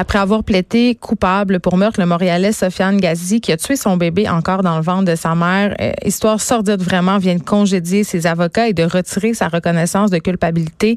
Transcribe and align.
après 0.00 0.18
avoir 0.18 0.42
plaidé 0.42 0.96
coupable 0.98 1.60
pour 1.60 1.76
meurtre 1.76 2.00
le 2.00 2.06
Montréalais 2.06 2.52
Sofiane 2.52 2.96
Gazi 2.96 3.42
qui 3.42 3.52
a 3.52 3.58
tué 3.58 3.76
son 3.76 3.98
bébé 3.98 4.30
encore 4.30 4.62
dans 4.62 4.76
le 4.76 4.82
ventre 4.82 5.04
de 5.04 5.14
sa 5.14 5.34
mère. 5.34 5.76
Euh, 5.78 5.92
histoire 6.06 6.40
sordide 6.40 6.80
vraiment 6.80 7.18
vient 7.18 7.34
de 7.34 7.42
congédier 7.42 8.02
ses 8.02 8.26
avocats 8.26 8.66
et 8.66 8.72
de 8.72 8.82
retirer 8.82 9.34
sa 9.34 9.48
reconnaissance 9.48 10.10
de 10.10 10.16
culpabilité. 10.16 10.96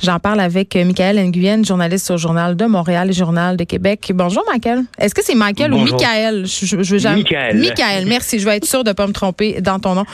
J'en 0.00 0.20
parle 0.20 0.38
avec 0.38 0.76
Michael 0.76 1.16
Nguyen, 1.16 1.64
journaliste 1.64 2.12
au 2.12 2.16
Journal 2.16 2.54
de 2.54 2.64
Montréal 2.66 3.10
et 3.10 3.12
Journal 3.12 3.56
de 3.56 3.64
Québec. 3.64 4.12
Bonjour 4.14 4.44
Michael. 4.48 4.84
Est-ce 4.98 5.16
que 5.16 5.24
c'est 5.24 5.34
Michael 5.34 5.74
ou 5.74 5.78
Michael? 5.78 6.46
Je, 6.46 6.80
je, 6.80 6.96
jamais... 6.96 7.24
Michael. 7.24 7.58
Michael, 7.58 8.06
merci. 8.06 8.38
Je 8.38 8.44
vais 8.44 8.58
être 8.58 8.66
sûre 8.66 8.84
de 8.84 8.92
pas 8.92 9.08
me 9.08 9.12
tromper 9.12 9.60
dans 9.62 9.80
ton 9.80 9.96
nom. 9.96 10.04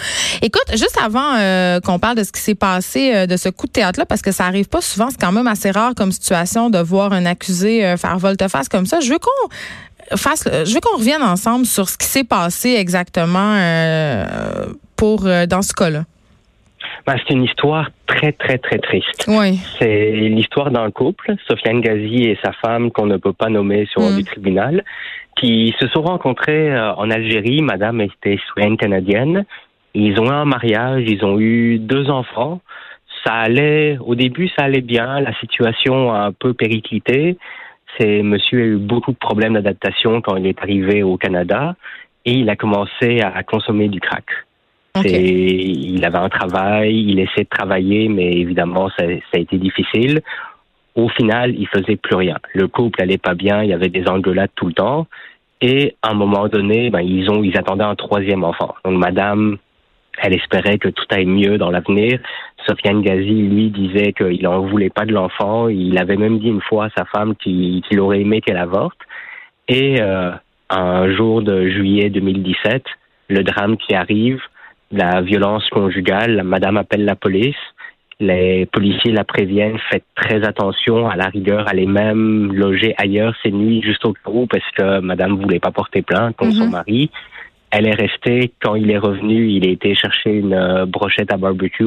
Écoute, 0.41 0.65
juste 0.71 0.97
avant 1.05 1.35
euh, 1.37 1.79
qu'on 1.81 1.99
parle 1.99 2.17
de 2.17 2.25
ce 2.25 2.33
qui 2.33 2.41
s'est 2.41 2.55
passé, 2.55 3.13
euh, 3.15 3.27
de 3.27 3.37
ce 3.37 3.51
coup 3.51 3.67
de 3.67 3.73
théâtre-là, 3.73 4.07
parce 4.07 4.23
que 4.23 4.33
ça 4.33 4.47
arrive 4.47 4.69
pas 4.69 4.81
souvent, 4.81 5.11
c'est 5.11 5.21
quand 5.21 5.33
même 5.33 5.47
assez 5.47 5.71
rare 5.71 5.93
comme 5.95 6.11
situation 6.11 6.71
de 6.71 6.79
voir 6.79 7.13
un 7.13 7.27
accusé 7.27 7.97
faire 7.99 8.17
volte-face 8.31 8.69
comme 8.69 8.87
ça. 8.87 9.01
Je 9.01 9.11
veux 9.13 9.19
qu'on 9.19 10.17
fasse, 10.17 10.49
je 10.65 10.73
veux 10.75 10.81
qu'on 10.81 10.99
revienne 10.99 11.23
ensemble 11.23 11.67
sur 11.67 11.89
ce 11.89 11.97
qui 11.99 12.07
s'est 12.07 12.25
passé 12.25 12.75
exactement 12.79 13.55
pour 14.97 15.21
dans 15.23 15.63
ce 15.63 15.73
cas-là. 15.73 16.05
Ben, 17.07 17.17
c'est 17.19 17.35
une 17.35 17.45
histoire 17.45 17.91
très, 18.07 18.33
très, 18.33 18.59
très 18.59 18.79
triste. 18.79 19.25
Oui. 19.29 19.59
C'est 19.79 20.11
l'histoire 20.13 20.71
d'un 20.71 20.91
couple, 20.91 21.35
Sofiane 21.49 21.81
Ghazi 21.81 22.25
et 22.25 22.39
sa 22.43 22.53
femme, 22.53 22.91
qu'on 22.91 23.07
ne 23.07 23.17
peut 23.17 23.33
pas 23.33 23.49
nommer 23.49 23.87
sur 23.87 24.03
mm. 24.03 24.17
du 24.17 24.25
tribunal, 24.25 24.85
qui 25.37 25.75
se 25.81 25.87
sont 25.89 26.03
rencontrés 26.03 26.79
en 26.79 27.11
Algérie. 27.11 27.63
Madame 27.63 28.01
était 28.01 28.39
citoyenne 28.47 28.77
canadienne. 28.77 29.45
Ils 29.95 30.21
ont 30.21 30.27
eu 30.27 30.35
un 30.35 30.45
mariage, 30.45 31.05
ils 31.07 31.25
ont 31.25 31.41
eu 31.41 31.79
deux 31.79 32.11
enfants. 32.11 32.61
Ça 33.25 33.33
allait, 33.33 33.99
au 34.01 34.15
début, 34.15 34.49
ça 34.49 34.65
allait 34.65 34.81
bien. 34.81 35.21
La 35.21 35.35
situation 35.41 36.13
a 36.13 36.19
un 36.27 36.33
peu 36.33 36.55
périclité. 36.55 37.37
C'est 38.01 38.23
monsieur 38.23 38.63
a 38.63 38.65
eu 38.65 38.77
beaucoup 38.77 39.13
de 39.13 39.19
problèmes 39.19 39.53
d'adaptation 39.55 40.23
quand 40.23 40.37
il 40.37 40.47
est 40.47 40.59
arrivé 40.59 41.03
au 41.03 41.19
Canada 41.19 41.77
et 42.25 42.33
il 42.33 42.49
a 42.49 42.57
commencé 42.57 43.21
à 43.21 43.43
consommer 43.43 43.89
du 43.89 44.01
crack. 44.01 44.25
Il 45.05 46.05
avait 46.05 46.19
un 46.19 46.29
travail, 46.31 47.05
il 47.07 47.21
essaie 47.21 47.45
de 47.45 47.49
travailler, 47.49 48.09
mais 48.09 48.33
évidemment, 48.33 48.89
ça, 48.89 49.05
ça, 49.07 49.37
a 49.37 49.39
été 49.39 49.59
difficile. 49.59 50.21
Au 50.95 51.09
final, 51.09 51.55
il 51.57 51.69
faisait 51.69 51.97
plus 51.97 52.17
rien. 52.17 52.39
Le 52.55 52.67
couple 52.69 53.03
allait 53.03 53.19
pas 53.19 53.35
bien, 53.35 53.63
il 53.63 53.71
y 53.71 53.73
avait 53.73 53.89
des 53.89 54.09
engueulades 54.09 54.51
tout 54.57 54.67
le 54.67 54.73
temps. 54.73 55.07
Et 55.61 55.95
à 56.03 56.11
un 56.11 56.15
moment 56.15 56.49
donné, 56.49 56.91
ben, 56.91 57.01
ils 57.01 57.31
ont, 57.31 57.45
ils 57.45 57.57
attendaient 57.57 57.85
un 57.85 57.95
troisième 57.95 58.45
enfant. 58.45 58.75
Donc, 58.85 58.99
madame 58.99 59.59
elle 60.23 60.35
espérait 60.35 60.79
que 60.79 60.89
tout 60.89 61.05
aille 61.11 61.27
mieux 61.27 61.59
dans 61.59 61.71
l'avenir. 61.71 62.21
Sofiane 62.71 63.03
Ghazi, 63.03 63.49
lui, 63.49 63.71
disait 63.71 64.13
qu'il 64.13 64.43
n'en 64.43 64.61
voulait 64.61 64.91
pas 64.91 65.05
de 65.05 65.13
l'enfant. 65.13 65.69
Il 65.69 65.99
avait 65.99 66.17
même 66.17 66.39
dit 66.39 66.49
une 66.49 66.61
fois 66.61 66.87
à 66.87 66.91
sa 66.97 67.05
femme 67.05 67.35
qu'il 67.35 67.99
aurait 67.99 68.21
aimé 68.21 68.41
qu'elle 68.41 68.57
avorte. 68.57 68.99
Et 69.67 70.01
euh, 70.01 70.31
un 70.69 71.13
jour 71.13 71.43
de 71.43 71.69
juillet 71.69 72.11
2017, 72.11 72.85
le 73.29 73.43
drame 73.43 73.77
qui 73.77 73.95
arrive, 73.95 74.41
la 74.93 75.21
violence 75.21 75.69
conjugale, 75.71 76.37
la 76.37 76.45
madame 76.45 76.77
appelle 76.77 77.05
la 77.05 77.17
police. 77.17 77.57
Les 78.21 78.67
policiers 78.67 79.13
la 79.13 79.25
préviennent, 79.25 79.79
faites 79.91 80.05
très 80.15 80.47
attention, 80.47 81.09
à 81.09 81.17
la 81.17 81.27
rigueur, 81.27 81.67
allez 81.69 81.87
même 81.87 82.53
loger 82.53 82.95
ailleurs 82.99 83.35
ces 83.43 83.51
nuits 83.51 83.83
juste 83.83 84.05
au 84.05 84.13
cas 84.13 84.31
où 84.31 84.47
parce 84.47 84.71
que 84.77 85.01
madame 85.01 85.41
voulait 85.41 85.59
pas 85.59 85.71
porter 85.71 86.03
plainte 86.03 86.37
contre 86.37 86.53
son 86.53 86.67
mhm. 86.67 86.71
mari. 86.71 87.11
Elle 87.71 87.87
est 87.87 87.95
restée. 87.95 88.53
Quand 88.61 88.75
il 88.75 88.91
est 88.91 88.99
revenu, 88.99 89.49
il 89.49 89.67
a 89.67 89.71
été 89.71 89.95
chercher 89.95 90.31
une 90.31 90.55
euh, 90.55 90.87
brochette 90.87 91.33
à 91.33 91.37
barbecue. 91.37 91.87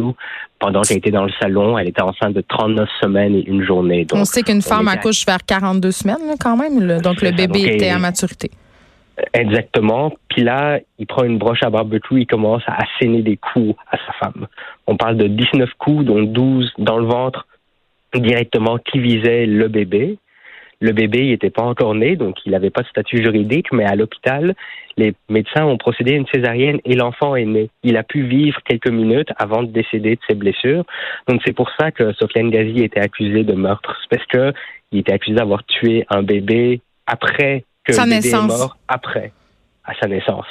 Pendant 0.60 0.82
qu'elle 0.82 0.98
était 0.98 1.12
dans 1.12 1.26
le 1.26 1.32
salon, 1.42 1.78
elle 1.78 1.90
était 1.90 2.02
enceinte 2.02 2.34
de 2.34 2.42
39 2.42 2.88
semaines 3.02 3.36
et 3.36 3.46
une 3.46 3.64
journée. 3.64 4.08
on 4.14 4.24
sait 4.24 4.44
qu'une 4.44 4.62
femme 4.62 4.88
accouche 4.88 5.26
vers 5.26 5.44
42 5.46 5.92
semaines 5.92 6.36
quand 6.40 6.56
même. 6.56 7.02
Donc 7.02 7.22
le 7.22 7.32
bébé 7.32 7.76
était 7.76 7.90
à 7.90 8.00
maturité. 8.00 8.50
Exactement. 9.34 10.14
Puis 10.30 10.44
là, 10.44 10.80
il 10.98 11.06
prend 11.06 11.24
une 11.24 11.38
broche 11.38 11.62
à 11.62 11.70
barbecue, 11.70 12.22
il 12.22 12.28
commence 12.28 12.64
à 12.66 12.78
asséner 12.84 13.22
des 13.22 13.38
coups 13.38 13.76
à 13.92 13.98
sa 13.98 14.14
femme. 14.14 14.48
On 14.88 14.98
parle 14.98 15.18
de 15.18 15.28
19 15.28 15.70
coups, 15.78 16.06
dont 16.06 16.24
12 16.24 16.72
dans 16.80 16.98
le 16.98 17.06
ventre 17.06 17.46
directement 18.16 18.78
qui 18.78 19.00
visaient 19.00 19.46
le 19.46 19.68
bébé. 19.68 20.18
Le 20.84 20.92
bébé 20.92 21.30
n'était 21.30 21.50
pas 21.50 21.62
encore 21.62 21.96
né, 21.96 22.18
donc 22.18 22.36
il 22.46 22.52
n'avait 22.52 22.70
pas 22.70 22.82
de 22.82 22.88
statut 22.88 23.24
juridique, 23.24 23.72
mais 23.72 23.86
à 23.86 23.96
l'hôpital, 23.96 24.54
les 24.98 25.14
médecins 25.30 25.64
ont 25.64 25.78
procédé 25.78 26.12
à 26.12 26.18
une 26.18 26.28
césarienne 26.28 26.80
et 26.84 26.96
l'enfant 26.96 27.38
est 27.38 27.46
né. 27.46 27.70
Il 27.84 27.96
a 27.96 28.04
pu 28.04 28.24
vivre 28.24 28.60
quelques 28.66 28.90
minutes 28.90 29.30
avant 29.38 29.64
de 29.64 29.72
décéder 29.72 30.16
de 30.18 30.22
ses 30.28 30.36
blessures. 30.36 30.84
Donc 31.30 31.40
c'est 31.46 31.54
pour 31.54 31.70
ça 31.80 31.92
que 31.92 32.12
Sofiane 32.12 32.50
Gazi 32.50 32.84
était 32.84 33.00
accusé 33.00 33.46
de 33.46 33.54
meurtre, 33.54 33.98
parce 34.10 34.26
que 34.26 34.52
il 34.92 35.00
était 35.00 35.14
accusé 35.14 35.38
d'avoir 35.38 35.64
tué 35.64 36.06
un 36.10 36.22
bébé 36.22 36.82
après 37.08 37.64
que 37.86 37.94
sa 37.94 38.04
le 38.04 38.16
bébé 38.16 38.28
est 38.28 38.46
mort, 38.46 38.76
après 38.90 39.32
à 39.86 39.94
sa 40.02 40.10
naissance. 40.10 40.48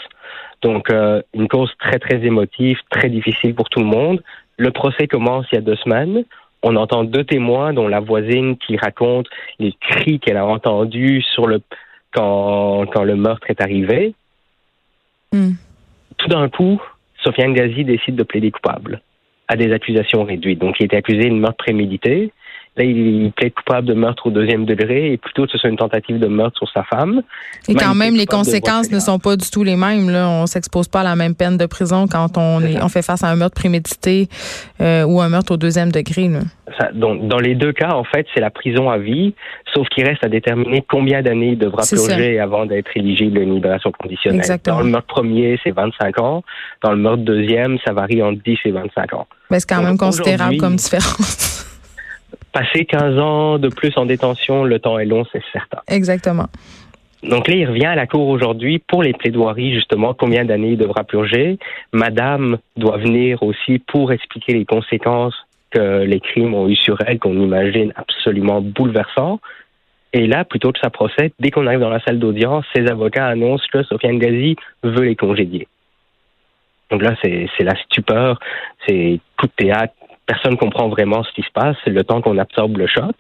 Donc 0.63 0.91
euh, 0.91 1.21
une 1.35 1.47
cause 1.47 1.71
très 1.79 1.99
très 1.99 2.25
émotive, 2.25 2.79
très 2.89 3.11
difficile 3.11 3.55
pour 3.55 3.69
tout 3.69 3.81
le 3.81 3.87
monde. 3.87 4.23
Le 4.57 4.71
procès 4.71 5.09
commence 5.09 5.45
il 5.53 5.57
y 5.57 5.59
a 5.59 5.61
deux 5.61 5.77
semaines. 5.77 6.25
On 6.63 6.77
entend 6.77 7.05
deux 7.05 7.25
témoins, 7.25 7.73
dont 7.73 7.89
la 7.89 8.01
voisine 8.01 8.57
qui 8.57 8.77
raconte 8.77 9.27
les 9.59 9.73
cris 9.81 10.21
qu'elle 10.21 10.37
a 10.37 10.47
entendus 10.47 11.23
sur 11.23 11.47
le 11.47 11.61
quand, 12.13 12.87
quand 12.93 13.05
le 13.05 13.17
meurtre 13.17 13.51
est 13.51 13.61
arrivé. 13.61 14.15
Hmm. 15.33 15.53
Tout 16.19 16.29
d'un 16.29 16.49
coup, 16.49 16.81
Sofiane 17.23 17.55
Gazi 17.55 17.85
décide 17.85 18.17
de 18.17 18.23
plaider 18.23 18.51
coupable 18.51 19.01
à 19.49 19.57
des 19.57 19.73
accusations 19.73 20.25
réduites. 20.25 20.59
Donc, 20.59 20.77
il 20.79 20.87
était 20.87 20.97
accusé 20.97 21.29
de 21.29 21.35
meurtre 21.35 21.57
prémédité. 21.57 22.33
Là, 22.77 22.85
il 22.85 23.31
plaide 23.33 23.53
coupable 23.53 23.87
de 23.87 23.93
meurtre 23.93 24.29
au 24.29 24.31
deuxième 24.31 24.65
degré 24.65 25.13
et 25.13 25.19
plutôt 25.19 25.45
que 25.45 25.53
ce 25.53 25.59
soit 25.59 25.69
une 25.69 25.77
tentative 25.77 26.19
de 26.19 26.27
meurtre 26.27 26.57
sur 26.57 26.71
sa 26.71 26.83
femme. 26.85 27.21
Et 27.69 27.75
quand 27.75 27.95
même, 27.95 28.17
les 28.17 28.25
conséquences 28.25 28.91
ne 28.91 28.99
sont 28.99 29.19
pas 29.19 29.37
du 29.37 29.51
tout 29.51 29.63
les 29.63 29.77
mêmes. 29.77 30.09
Là. 30.09 30.27
On 30.31 30.47
s'expose 30.47 30.89
pas 30.89 31.01
à 31.01 31.05
la 31.05 31.15
même 31.15 31.35
peine 31.35 31.59
de 31.59 31.67
prison 31.67 32.07
quand 32.11 32.39
on, 32.39 32.63
est, 32.63 32.83
on 32.83 32.89
fait 32.89 33.03
face 33.03 33.25
à 33.25 33.29
un 33.29 33.37
meurtre 33.37 33.57
prémédité 33.57 34.29
euh, 34.81 35.05
ou 35.05 35.21
un 35.21 35.29
meurtre 35.29 35.53
au 35.53 35.57
deuxième 35.59 35.93
degré. 35.93 36.31
donc, 36.95 37.29
dans 37.29 37.39
les 37.39 37.55
deux 37.55 37.75
cas, 37.75 37.91
en 37.91 38.05
fait, 38.05 38.27
c'est 38.33 38.41
la 38.41 38.51
prison 38.51 38.89
à 38.89 38.97
vie, 38.97 39.35
sauf 39.75 39.87
qu'il 39.89 40.07
reste 40.07 40.25
à 40.25 40.31
déterminer 40.31 40.83
combien 40.89 41.21
d'années 41.21 41.51
il 41.51 41.59
devra 41.59 41.83
purger 41.83 42.41
avant 42.41 42.65
d'être 42.65 42.91
éligible 42.97 43.37
à 43.37 43.43
une 43.43 43.55
libération 43.55 43.93
conditionnelle. 43.93 44.41
Exactement. 44.41 44.79
Dans 44.79 44.83
le 44.83 44.91
meurtre 44.91 45.09
premier, 45.09 45.61
c'est 45.63 45.73
25 45.73 46.19
ans. 46.21 46.43
Dans 46.83 46.93
le 46.93 46.97
meurtre 46.97 47.23
deuxième, 47.23 47.77
ça 47.85 47.93
varie 47.93 48.23
entre 48.23 48.41
10 48.43 48.59
et 48.65 48.71
25 48.71 49.13
ans. 49.13 49.27
Mais 49.51 49.61
c'est 49.61 49.69
quand 49.69 49.83
même 49.83 49.99
considérable 49.99 50.57
comme 50.57 50.77
différence. 50.77 51.69
Passer 52.53 52.85
15 52.85 53.19
ans 53.19 53.59
de 53.59 53.69
plus 53.69 53.97
en 53.97 54.05
détention, 54.05 54.65
le 54.65 54.79
temps 54.79 54.99
est 54.99 55.07
long, 55.07 55.25
c'est 55.33 55.43
certain. 55.53 55.79
Exactement. 55.89 56.47
Donc 57.23 57.49
là, 57.49 57.55
il 57.55 57.67
revient 57.67 57.87
à 57.87 57.95
la 57.95 58.07
Cour 58.07 58.29
aujourd'hui 58.29 58.79
pour 58.81 59.03
les 59.03 59.13
plaidoiries, 59.13 59.75
justement, 59.75 60.13
combien 60.13 60.45
d'années 60.45 60.73
il 60.73 60.77
devra 60.79 61.05
purger. 61.05 61.59
Madame 61.93 62.59
doit 62.77 62.99
venir 62.99 63.43
aussi 63.43 63.79
pour 63.79 64.13
expliquer 64.13 64.55
les 64.55 64.65
conséquences 64.65 65.37
que 65.71 66.03
les 66.03 66.21
crimes 66.21 66.53
ont 66.53 66.69
eu 66.69 66.77
sur 66.77 66.99
elle, 67.07 67.19
qu'on 67.19 67.41
imagine 67.41 67.93
absolument 67.97 68.61
bouleversants. 68.61 69.41
Et 70.13 70.27
là, 70.27 70.45
plutôt 70.45 70.73
que 70.73 70.81
ça 70.81 70.91
procède, 70.91 71.33
dès 71.39 71.51
qu'on 71.51 71.67
arrive 71.67 71.81
dans 71.81 71.89
la 71.89 72.01
salle 72.01 72.19
d'audience, 72.19 72.67
ses 72.75 72.87
avocats 72.89 73.27
annoncent 73.27 73.65
que 73.73 73.83
Sofiane 73.85 74.19
Gazi 74.19 74.57
veut 74.83 75.05
les 75.05 75.17
congédier. 75.17 75.69
Donc 76.91 77.03
là, 77.03 77.15
c'est 77.23 77.49
la 77.61 77.75
stupeur, 77.85 78.39
c'est 78.87 79.21
coup 79.39 79.47
de 79.47 79.53
théâtre, 79.57 79.95
personne 80.27 80.57
comprend 80.57 80.89
vraiment 80.89 81.23
ce 81.25 81.33
qui 81.33 81.43
se 81.43 81.51
passe. 81.53 81.77
C'est 81.85 81.91
le 81.91 82.05
temps 82.05 82.21
qu'on 82.21 82.39
absorbe 82.39 82.77
le 82.77 82.87
choc. 82.87 83.17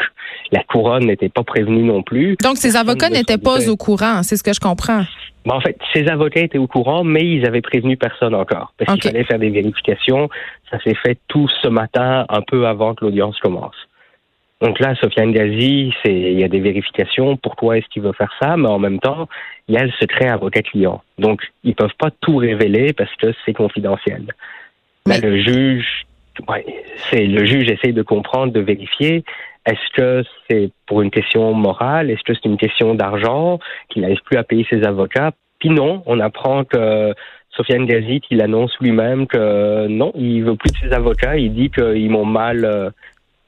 La 0.51 0.63
couronne 0.63 1.07
n'était 1.07 1.29
pas 1.29 1.43
prévenue 1.43 1.83
non 1.83 2.03
plus. 2.03 2.37
Donc, 2.43 2.57
ces 2.57 2.77
avocats 2.77 3.11
n'étaient 3.11 3.39
pas 3.39 3.69
au 3.69 3.77
courant, 3.77 4.23
c'est 4.23 4.37
ce 4.37 4.43
que 4.43 4.53
je 4.53 4.61
comprends. 4.61 5.05
en 5.49 5.61
fait, 5.61 5.77
ces 5.93 6.07
avocats 6.09 6.41
étaient 6.41 6.59
au 6.59 6.67
courant, 6.67 7.05
mais 7.05 7.25
ils 7.25 7.47
avaient 7.47 7.63
prévenu 7.63 7.97
personne 7.97 8.35
encore. 8.35 8.73
Parce 8.79 8.99
qu'il 8.99 9.11
fallait 9.11 9.25
faire 9.25 9.39
des 9.39 9.51
vérifications. 9.51 10.29
Ça 10.71 10.79
s'est 10.83 10.95
fait 10.95 11.19
tout 11.29 11.49
ce 11.63 11.69
matin, 11.69 12.25
un 12.29 12.43
peu 12.43 12.67
avant 12.67 12.95
que 12.95 13.05
l'audience 13.05 13.39
commence. 13.41 13.77
Donc 14.63 14.79
là, 14.79 14.95
Sofiane 14.95 15.33
Gazi, 15.33 15.93
il 16.05 16.39
y 16.39 16.45
a 16.45 16.49
des 16.49 16.61
vérifications. 16.61 17.37
Pourquoi 17.37 17.79
est-ce 17.79 17.87
qu'il 17.89 18.03
veut 18.03 18.13
faire 18.13 18.33
ça? 18.41 18.57
Mais 18.57 18.69
en 18.69 18.79
même 18.79 19.01
temps, 19.01 19.29
il 19.67 19.75
y 19.75 19.79
a 19.79 19.85
le 19.85 19.91
secret 20.01 20.29
avocat-client. 20.29 21.03
Donc, 21.19 21.43
ils 21.65 21.75
peuvent 21.75 21.97
pas 21.99 22.11
tout 22.21 22.37
révéler 22.37 22.93
parce 22.93 23.13
que 23.17 23.35
c'est 23.45 23.55
confidentiel. 23.55 24.25
Là, 25.05 25.19
le 25.19 25.37
juge 25.41 26.07
Ouais, 26.49 26.65
c'est 27.11 27.27
le 27.27 27.45
juge 27.45 27.69
essaye 27.71 27.93
de 27.93 28.03
comprendre, 28.03 28.53
de 28.53 28.61
vérifier. 28.61 29.25
Est-ce 29.65 29.97
que 29.97 30.25
c'est 30.49 30.71
pour 30.87 31.03
une 31.03 31.11
question 31.11 31.53
morale? 31.55 32.11
Est-ce 32.11 32.23
que 32.25 32.35
c'est 32.35 32.47
une 32.47 32.57
question 32.57 32.95
d'argent 32.95 33.61
qu'il 33.89 34.03
n'arrive 34.03 34.23
plus 34.25 34.37
à 34.37 34.43
payer 34.43 34.67
ses 34.69 34.83
avocats? 34.85 35.33
Puis 35.61 35.71
non, 35.71 36.03
on 36.07 36.19
apprend 36.19 36.65
que 36.65 37.15
Sofiane 37.57 37.87
Gazit, 37.87 38.23
il 38.31 38.43
annonce 38.43 38.73
lui-même 38.81 39.27
que 39.27 39.87
non, 39.87 40.13
il 40.17 40.43
veut 40.43 40.57
plus 40.57 40.73
de 40.73 40.77
ses 40.79 40.93
avocats. 40.93 41.37
Il 41.37 41.55
dit 41.55 41.71
qu'ils 41.71 42.11
m'ont 42.11 42.25
mal, 42.25 42.65
euh, 42.65 42.91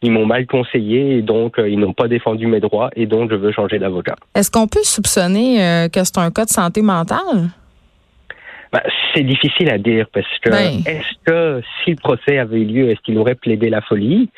ils 0.03 0.13
m'ont 0.13 0.27
mal 0.27 0.47
conseillé 0.47 1.17
et 1.17 1.23
donc 1.23 1.59
euh, 1.59 1.69
ils 1.69 1.79
n'ont 1.79 1.95
pas 1.95 2.07
défendu 2.07 2.47
mes 2.47 2.61
droits 2.61 2.91
et 2.95 3.07
donc 3.07 3.31
je 3.31 3.37
veux 3.37 3.51
changer 3.51 3.81
d'avocat. 3.81 4.15
Est-ce 4.37 4.51
qu'on 4.51 4.69
peut 4.69 4.85
soupçonner 4.85 5.65
euh, 5.65 5.89
que 5.89 6.05
c'est 6.05 6.19
un 6.19 6.31
cas 6.31 6.45
de 6.45 6.51
santé 6.51 6.83
mentale? 6.83 7.49
Bah, 8.75 8.83
c'est 9.15 9.23
difficile 9.23 9.71
à 9.71 9.79
dire 9.79 10.07
parce 10.13 10.27
que 10.43 10.51
est-ce 10.51 11.15
que 11.25 11.63
si 11.85 11.91
le 11.91 11.97
procès 11.97 12.39
avait 12.39 12.59
eu 12.59 12.65
lieu, 12.65 12.91
est-ce 12.91 13.01
qu'il 13.03 13.17
aurait 13.19 13.37
plaidé 13.37 13.71
la 13.71 13.81
folie? 13.81 14.29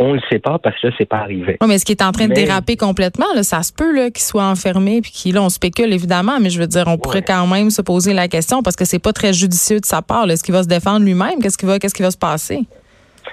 On 0.00 0.14
le 0.14 0.20
sait 0.28 0.40
pas 0.40 0.58
parce 0.58 0.76
que 0.80 0.88
c'est 0.98 1.08
pas 1.08 1.18
arrivé. 1.18 1.56
mais 1.64 1.78
ce 1.78 1.84
qui 1.84 1.92
est 1.92 2.02
en 2.02 2.10
train 2.10 2.26
de 2.26 2.34
déraper 2.34 2.76
complètement, 2.76 3.32
là, 3.36 3.44
ça 3.44 3.62
se 3.62 3.72
peut 3.72 4.10
qu'il 4.10 4.24
soit 4.24 4.46
enfermé 4.46 5.00
puis 5.00 5.12
qu'il 5.12 5.38
on 5.38 5.48
spécule 5.48 5.92
évidemment, 5.92 6.40
mais 6.40 6.50
je 6.50 6.58
veux 6.58 6.66
dire 6.66 6.86
on 6.88 6.98
pourrait 6.98 7.22
quand 7.22 7.46
même 7.46 7.70
se 7.70 7.82
poser 7.82 8.14
la 8.14 8.26
question 8.26 8.64
parce 8.64 8.74
que 8.74 8.84
c'est 8.84 8.98
pas 8.98 9.12
très 9.12 9.32
judicieux 9.32 9.78
de 9.78 9.84
sa 9.84 10.02
part. 10.02 10.28
Est-ce 10.28 10.42
qu'il 10.42 10.54
va 10.54 10.64
se 10.64 10.68
défendre 10.68 11.04
lui-même? 11.04 11.40
Qu'est-ce 11.40 11.56
qui 11.56 11.66
va 11.66 11.78
qu'est-ce 11.78 11.94
qui 11.94 12.02
va 12.02 12.10
se 12.10 12.18
passer? 12.18 12.62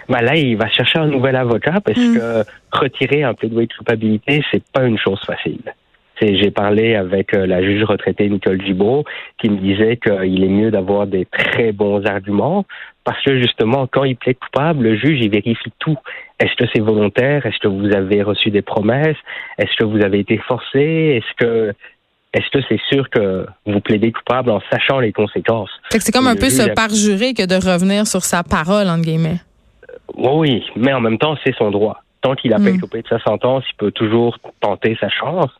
Ben 0.09 0.21
là, 0.21 0.35
il 0.35 0.57
va 0.57 0.69
chercher 0.69 0.99
un 0.99 1.07
nouvel 1.07 1.35
avocat 1.35 1.81
parce 1.83 1.97
hmm. 1.97 2.17
que 2.19 2.43
retirer 2.71 3.23
un 3.23 3.33
plaidoyer 3.33 3.65
de 3.65 3.73
culpabilité, 3.73 4.43
c'est 4.51 4.63
pas 4.71 4.83
une 4.83 4.99
chose 4.99 5.21
facile. 5.25 5.73
J'ai 6.19 6.51
parlé 6.51 6.95
avec 6.95 7.33
euh, 7.33 7.45
la 7.45 7.61
juge 7.61 7.83
retraitée 7.83 8.27
Nicole 8.29 8.61
Gibault 8.61 9.03
qui 9.37 9.49
me 9.49 9.57
disait 9.57 9.97
qu'il 9.97 10.43
est 10.43 10.49
mieux 10.49 10.71
d'avoir 10.71 11.05
des 11.07 11.25
très 11.25 11.71
bons 11.71 12.05
arguments 12.05 12.65
parce 13.03 13.23
que 13.23 13.39
justement, 13.39 13.87
quand 13.87 14.03
il 14.03 14.17
plaît 14.17 14.33
coupable, 14.33 14.83
le 14.83 14.97
juge, 14.97 15.19
il 15.21 15.29
vérifie 15.29 15.71
tout. 15.79 15.97
Est-ce 16.39 16.53
que 16.55 16.69
c'est 16.73 16.81
volontaire? 16.81 17.45
Est-ce 17.45 17.57
que 17.59 17.69
vous 17.69 17.95
avez 17.95 18.21
reçu 18.21 18.49
des 18.49 18.61
promesses? 18.61 19.15
Est-ce 19.57 19.73
que 19.77 19.85
vous 19.85 20.03
avez 20.03 20.19
été 20.19 20.37
forcé? 20.39 21.21
Est-ce 21.21 21.45
que 21.45 21.73
est-ce 22.33 22.49
que 22.51 22.59
c'est 22.67 22.79
sûr 22.89 23.09
que 23.09 23.45
vous 23.65 23.79
plaidez 23.79 24.11
coupable 24.11 24.51
en 24.51 24.61
sachant 24.69 24.99
les 24.99 25.13
conséquences? 25.13 25.69
C'est 25.89 26.11
comme 26.11 26.27
un 26.27 26.35
peu 26.35 26.49
se 26.49 26.69
parjurer 26.73 27.33
que 27.33 27.45
de 27.45 27.55
revenir 27.55 28.05
sur 28.05 28.23
sa 28.23 28.43
parole, 28.43 28.89
entre 28.89 29.03
guillemets. 29.03 29.39
Oui, 30.15 30.63
mais 30.75 30.93
en 30.93 30.99
même 30.99 31.17
temps, 31.17 31.37
c'est 31.43 31.55
son 31.55 31.71
droit. 31.71 32.01
Tant 32.21 32.35
qu'il 32.35 32.51
n'a 32.51 32.57
pas 32.57 32.71
mm. 32.71 32.79
de 32.79 33.07
sa 33.07 33.19
sentence, 33.19 33.63
il 33.69 33.75
peut 33.77 33.91
toujours 33.91 34.37
tenter 34.59 34.97
sa 34.99 35.09
chance. 35.09 35.51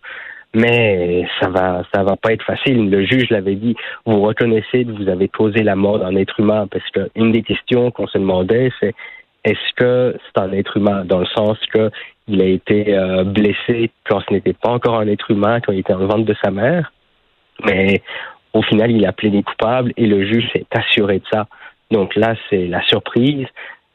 Mais 0.56 1.28
ça 1.40 1.50
va, 1.50 1.84
ça 1.94 2.04
va 2.04 2.16
pas 2.16 2.34
être 2.34 2.44
facile. 2.44 2.90
Le 2.90 3.06
juge 3.06 3.30
l'avait 3.30 3.56
dit. 3.56 3.76
Vous 4.06 4.22
reconnaissez 4.22 4.86
que 4.86 4.92
vous 4.92 5.10
avez 5.10 5.28
causé 5.28 5.62
la 5.64 5.76
mort 5.76 6.00
d'un 6.00 6.16
être 6.16 6.40
humain 6.40 6.68
parce 6.68 6.90
que 6.92 7.10
une 7.16 7.32
des 7.32 7.44
questions 7.44 7.92
qu'on 7.92 8.08
se 8.08 8.18
demandait, 8.18 8.72
c'est 8.80 8.96
est-ce 9.44 9.74
que 9.76 10.18
c'est 10.18 10.42
un 10.42 10.52
être 10.54 10.78
humain 10.78 11.06
dans 11.06 11.20
le 11.20 11.26
sens 11.28 11.58
que 11.74 11.92
il 12.28 12.42
a 12.42 12.46
été 12.46 12.98
euh, 12.98 13.24
blessé 13.24 13.92
quand 14.10 14.22
ce 14.28 14.34
n'était 14.34 14.54
pas 14.54 14.70
encore 14.70 15.00
un 15.00 15.08
être 15.08 15.32
humain, 15.32 15.62
quand 15.62 15.72
il 15.72 15.80
était 15.80 15.94
en 15.94 16.06
ventre 16.06 16.26
de 16.26 16.36
sa 16.44 16.52
mère? 16.52 16.92
Mais 17.66 18.02
au 18.54 18.62
final, 18.62 18.92
il 18.92 19.06
a 19.06 19.12
plaidé 19.12 19.44
coupable 19.44 19.94
et 19.98 20.06
le 20.06 20.26
juge 20.26 20.50
s'est 20.54 20.66
assuré 20.72 21.20
de 21.20 21.26
ça. 21.32 21.48
Donc 21.92 22.16
là, 22.16 22.36
c'est 22.50 22.68
la 22.68 22.82
surprise. 22.84 23.48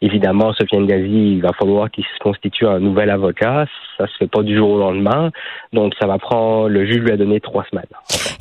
Évidemment, 0.04 0.52
Sofiane 0.52 0.87
Gazi, 0.87 1.34
il 1.34 1.40
va 1.40 1.52
falloir 1.52 1.88
qu'il 1.88 2.02
se 2.04 2.19
constitue 2.19 2.66
un 2.66 2.81
nouvel 2.81 3.08
avocat. 3.08 3.66
Ça 3.96 4.08
se 4.08 4.16
fait 4.19 4.26
pas 4.26 4.43
du 4.43 4.56
jour 4.56 4.70
au 4.70 4.78
lendemain. 4.78 5.31
Donc, 5.72 5.94
ça 6.00 6.08
va 6.08 6.19
prendre, 6.19 6.69
le 6.69 6.84
juge 6.84 6.99
lui 6.99 7.12
a 7.12 7.16
donné 7.16 7.38
trois 7.38 7.64
semaines. 7.70 7.87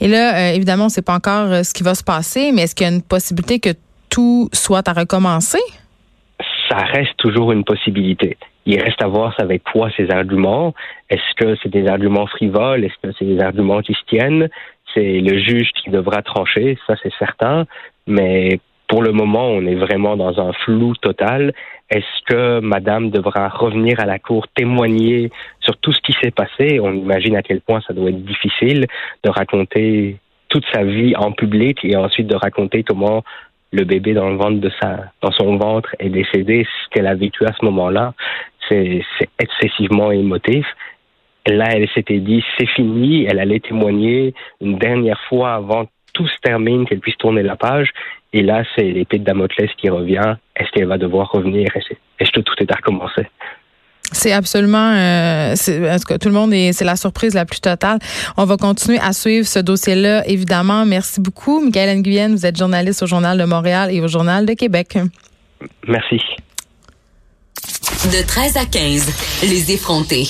Et 0.01 0.07
là, 0.07 0.35
euh, 0.35 0.55
évidemment, 0.55 0.85
on 0.85 0.89
sait 0.89 1.03
pas 1.03 1.13
encore 1.13 1.51
euh, 1.51 1.61
ce 1.61 1.75
qui 1.75 1.83
va 1.83 1.93
se 1.93 2.03
passer, 2.03 2.51
mais 2.51 2.63
est-ce 2.63 2.73
qu'il 2.73 2.87
y 2.87 2.89
a 2.89 2.93
une 2.93 3.03
possibilité 3.03 3.59
que 3.59 3.69
tout 4.09 4.49
soit 4.51 4.87
à 4.89 4.93
recommencer? 4.93 5.61
Ça 6.67 6.77
reste 6.77 7.15
toujours 7.17 7.51
une 7.51 7.63
possibilité. 7.63 8.37
Il 8.65 8.81
reste 8.81 9.03
à 9.03 9.07
voir 9.07 9.35
avec 9.37 9.61
quoi 9.63 9.89
ces 9.95 10.09
arguments. 10.09 10.73
Est-ce 11.11 11.35
que 11.37 11.55
c'est 11.61 11.69
des 11.69 11.87
arguments 11.87 12.25
frivoles? 12.25 12.83
Est-ce 12.83 13.07
que 13.07 13.13
c'est 13.19 13.25
des 13.25 13.39
arguments 13.39 13.81
qui 13.81 13.93
se 13.93 14.03
tiennent? 14.07 14.49
C'est 14.95 15.19
le 15.19 15.37
juge 15.37 15.69
qui 15.75 15.91
devra 15.91 16.23
trancher, 16.23 16.77
ça 16.87 16.95
c'est 17.03 17.13
certain. 17.19 17.65
Mais 18.07 18.59
pour 18.91 19.01
le 19.01 19.13
moment, 19.13 19.47
on 19.47 19.65
est 19.65 19.75
vraiment 19.75 20.17
dans 20.17 20.37
un 20.41 20.51
flou 20.51 20.93
total. 20.97 21.53
Est-ce 21.89 22.25
que 22.25 22.59
Madame 22.59 23.09
devra 23.09 23.47
revenir 23.47 24.01
à 24.01 24.05
la 24.05 24.19
cour 24.19 24.49
témoigner 24.49 25.31
sur 25.61 25.77
tout 25.77 25.93
ce 25.93 26.01
qui 26.01 26.11
s'est 26.21 26.31
passé? 26.31 26.81
On 26.81 26.91
imagine 26.93 27.37
à 27.37 27.41
quel 27.41 27.61
point 27.61 27.79
ça 27.87 27.93
doit 27.93 28.09
être 28.09 28.25
difficile 28.25 28.87
de 29.23 29.29
raconter 29.29 30.17
toute 30.49 30.65
sa 30.73 30.83
vie 30.83 31.15
en 31.15 31.31
public 31.31 31.79
et 31.85 31.95
ensuite 31.95 32.27
de 32.27 32.35
raconter 32.35 32.83
comment 32.83 33.23
le 33.71 33.85
bébé 33.85 34.13
dans 34.13 34.29
le 34.29 34.35
ventre 34.35 34.59
de 34.59 34.71
sa, 34.81 35.05
dans 35.21 35.31
son 35.31 35.55
ventre 35.55 35.95
est 35.99 36.09
décédé, 36.09 36.65
ce 36.65 36.89
qu'elle 36.89 37.07
a 37.07 37.15
vécu 37.15 37.45
à 37.45 37.53
ce 37.57 37.63
moment-là, 37.63 38.13
c'est 38.67 39.03
excessivement 39.39 40.11
émotif. 40.11 40.65
Là, 41.47 41.69
elle 41.71 41.87
s'était 41.95 42.19
dit, 42.19 42.43
c'est 42.57 42.67
fini, 42.67 43.23
elle 43.23 43.39
allait 43.39 43.61
témoigner 43.61 44.33
une 44.59 44.77
dernière 44.77 45.21
fois 45.29 45.53
avant 45.53 45.85
tout 46.13 46.27
se 46.27 46.37
termine, 46.41 46.85
qu'elle 46.85 46.99
puisse 46.99 47.17
tourner 47.17 47.41
la 47.41 47.55
page. 47.55 47.89
Et 48.33 48.43
là, 48.43 48.63
c'est 48.75 48.83
l'épée 48.83 49.19
de 49.19 49.25
Damoclès 49.25 49.69
qui 49.77 49.89
revient. 49.89 50.35
Est-ce 50.55 50.71
qu'elle 50.71 50.87
va 50.87 50.97
devoir 50.97 51.29
revenir? 51.31 51.67
Est-ce 52.19 52.31
que 52.31 52.39
tout 52.39 52.53
est 52.59 52.71
à 52.71 52.75
recommencer? 52.75 53.27
C'est 54.13 54.33
absolument, 54.33 54.91
euh, 54.93 55.53
est, 55.53 56.05
que 56.05 56.17
tout 56.17 56.27
le 56.27 56.33
monde 56.33 56.53
est, 56.53 56.73
c'est 56.73 56.83
la 56.83 56.97
surprise 56.97 57.33
la 57.33 57.45
plus 57.45 57.61
totale. 57.61 57.99
On 58.35 58.43
va 58.43 58.57
continuer 58.57 58.99
à 58.99 59.13
suivre 59.13 59.47
ce 59.47 59.59
dossier-là, 59.59 60.27
évidemment. 60.27 60.85
Merci 60.85 61.21
beaucoup, 61.21 61.61
Michael 61.61 61.99
Nguyen. 61.99 62.31
Vous 62.31 62.45
êtes 62.45 62.57
journaliste 62.57 63.03
au 63.03 63.07
Journal 63.07 63.37
de 63.37 63.45
Montréal 63.45 63.89
et 63.91 64.01
au 64.01 64.07
Journal 64.07 64.45
de 64.45 64.53
Québec. 64.53 64.97
Merci. 65.87 66.19
De 68.05 68.25
13 68.25 68.57
à 68.57 68.65
15, 68.65 69.43
les 69.43 69.71
effrontés. 69.71 70.25